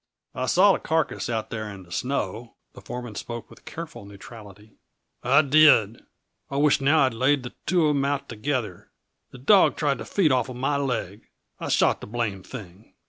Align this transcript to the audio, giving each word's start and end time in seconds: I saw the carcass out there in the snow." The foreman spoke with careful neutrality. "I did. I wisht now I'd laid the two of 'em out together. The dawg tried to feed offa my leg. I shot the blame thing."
I 0.33 0.47
saw 0.47 0.73
the 0.73 0.79
carcass 0.79 1.29
out 1.29 1.51
there 1.51 1.69
in 1.69 1.83
the 1.83 1.91
snow." 1.91 2.55
The 2.73 2.81
foreman 2.81 3.13
spoke 3.13 3.51
with 3.51 3.65
careful 3.65 4.03
neutrality. 4.03 4.79
"I 5.23 5.43
did. 5.43 6.01
I 6.49 6.55
wisht 6.57 6.81
now 6.81 7.01
I'd 7.01 7.13
laid 7.13 7.43
the 7.43 7.53
two 7.67 7.85
of 7.85 7.95
'em 7.95 8.03
out 8.03 8.27
together. 8.27 8.89
The 9.29 9.37
dawg 9.37 9.75
tried 9.77 9.99
to 9.99 10.05
feed 10.05 10.31
offa 10.31 10.55
my 10.55 10.77
leg. 10.77 11.27
I 11.59 11.69
shot 11.69 12.01
the 12.01 12.07
blame 12.07 12.41
thing." 12.41 12.95